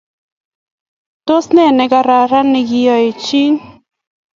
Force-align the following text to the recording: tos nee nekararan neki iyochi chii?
tos 1.25 1.45
nee 1.55 1.71
nekararan 1.77 2.47
neki 2.53 2.77
iyochi 2.83 3.09
chii? 3.23 3.49